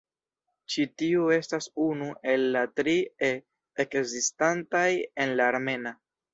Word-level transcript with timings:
Ĉi 0.75 0.85
tiu 1.01 1.27
estas 1.35 1.67
unu 1.89 2.09
el 2.33 2.47
la 2.57 2.65
tri 2.81 2.97
"e" 3.29 3.31
ekzistantaj 3.87 4.89
en 4.99 5.39
la 5.41 5.51
armena. 5.55 5.97